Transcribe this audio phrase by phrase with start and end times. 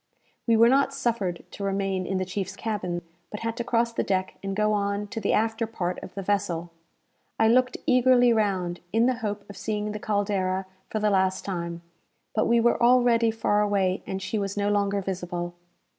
[0.47, 4.01] We were not suffered to remain in the chief's cabin, but had to cross the
[4.03, 6.71] deck and go on to the after part of the vessel.
[7.37, 11.83] I looked eagerly round, in the hope of seeing the "Caldera" for the last time;
[12.33, 15.53] but we were already far away, and she was no longer visible.